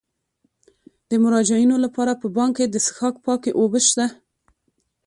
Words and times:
د 1.09 1.11
مراجعینو 1.23 1.75
لپاره 1.85 2.19
په 2.21 2.27
بانک 2.35 2.53
کې 2.57 2.65
د 2.69 2.75
څښاک 2.85 3.15
پاکې 3.25 3.51
اوبه 3.59 3.79
شته. 3.87 4.05